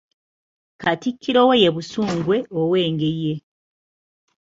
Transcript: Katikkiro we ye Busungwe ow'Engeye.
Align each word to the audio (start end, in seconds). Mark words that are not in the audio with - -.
Katikkiro 0.81 1.41
we 1.49 1.55
ye 1.63 1.69
Busungwe 1.75 2.37
ow'Engeye. 2.59 3.33